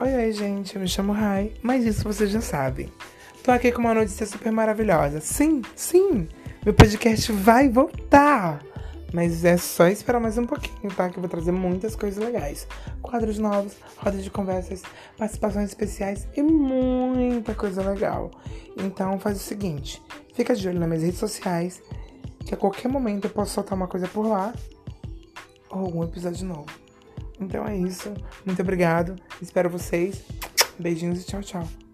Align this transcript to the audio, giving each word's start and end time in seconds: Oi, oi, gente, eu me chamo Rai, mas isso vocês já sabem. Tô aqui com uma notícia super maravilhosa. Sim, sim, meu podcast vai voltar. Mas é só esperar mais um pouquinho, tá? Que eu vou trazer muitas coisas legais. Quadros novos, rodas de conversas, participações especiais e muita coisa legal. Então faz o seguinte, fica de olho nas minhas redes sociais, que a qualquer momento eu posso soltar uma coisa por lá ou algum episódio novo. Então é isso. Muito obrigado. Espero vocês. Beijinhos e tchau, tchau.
Oi, 0.00 0.14
oi, 0.14 0.32
gente, 0.32 0.76
eu 0.76 0.80
me 0.80 0.86
chamo 0.86 1.12
Rai, 1.12 1.52
mas 1.60 1.84
isso 1.84 2.04
vocês 2.04 2.30
já 2.30 2.40
sabem. 2.40 2.88
Tô 3.42 3.50
aqui 3.50 3.72
com 3.72 3.80
uma 3.80 3.92
notícia 3.92 4.24
super 4.26 4.52
maravilhosa. 4.52 5.20
Sim, 5.20 5.60
sim, 5.74 6.28
meu 6.64 6.72
podcast 6.72 7.32
vai 7.32 7.68
voltar. 7.68 8.62
Mas 9.12 9.44
é 9.44 9.56
só 9.56 9.88
esperar 9.88 10.20
mais 10.20 10.38
um 10.38 10.46
pouquinho, 10.46 10.94
tá? 10.94 11.10
Que 11.10 11.18
eu 11.18 11.20
vou 11.20 11.28
trazer 11.28 11.50
muitas 11.50 11.96
coisas 11.96 12.24
legais. 12.24 12.64
Quadros 13.02 13.40
novos, 13.40 13.74
rodas 13.96 14.22
de 14.22 14.30
conversas, 14.30 14.82
participações 15.16 15.70
especiais 15.70 16.28
e 16.36 16.42
muita 16.42 17.52
coisa 17.52 17.82
legal. 17.82 18.30
Então 18.76 19.18
faz 19.18 19.36
o 19.36 19.42
seguinte, 19.42 20.00
fica 20.32 20.54
de 20.54 20.68
olho 20.68 20.78
nas 20.78 20.88
minhas 20.88 21.02
redes 21.02 21.18
sociais, 21.18 21.82
que 22.46 22.54
a 22.54 22.56
qualquer 22.56 22.88
momento 22.88 23.24
eu 23.24 23.30
posso 23.30 23.54
soltar 23.54 23.76
uma 23.76 23.88
coisa 23.88 24.06
por 24.06 24.28
lá 24.28 24.54
ou 25.68 25.80
algum 25.80 26.04
episódio 26.04 26.46
novo. 26.46 26.87
Então 27.40 27.66
é 27.66 27.76
isso. 27.76 28.12
Muito 28.44 28.60
obrigado. 28.62 29.16
Espero 29.40 29.70
vocês. 29.70 30.24
Beijinhos 30.78 31.22
e 31.22 31.26
tchau, 31.26 31.42
tchau. 31.42 31.87